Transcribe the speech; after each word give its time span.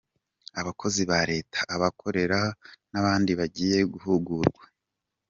Abakozi 0.59 1.01
ba 1.09 1.19
Leta, 1.31 1.59
abakorera 1.75 2.39
n’abandi 2.91 3.31
bagiye 3.39 3.77
guhugurwa. 3.93 4.63